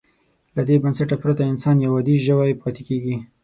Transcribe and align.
له 0.55 0.61
دې 0.67 0.75
بنسټه 0.83 1.15
پرته 1.23 1.41
انسان 1.51 1.75
یو 1.85 1.93
عادي 1.97 2.15
ژوی 2.25 2.59
پاتې 2.61 2.81
کېږي. 2.87 3.15